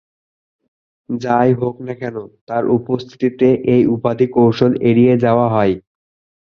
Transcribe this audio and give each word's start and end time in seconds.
যাই 1.09 1.49
হোক 1.53 1.75
না 1.85 1.93
কেন, 2.01 2.15
তার 2.47 2.63
উপস্থিতিতে 2.77 3.47
এই 3.73 3.83
উপাধি 3.95 4.25
কৌশলে 4.35 4.77
এড়িয়ে 4.89 5.13
যাওয়া 5.23 5.47
হয়। 5.55 5.73